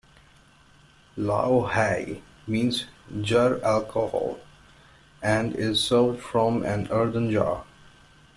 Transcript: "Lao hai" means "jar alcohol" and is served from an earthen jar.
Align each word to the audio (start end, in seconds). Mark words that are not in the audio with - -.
"Lao 1.15 1.59
hai" 1.69 2.23
means 2.47 2.85
"jar 3.21 3.59
alcohol" 3.63 4.39
and 5.21 5.55
is 5.55 5.79
served 5.79 6.21
from 6.21 6.63
an 6.65 6.87
earthen 6.89 7.29
jar. 7.29 7.65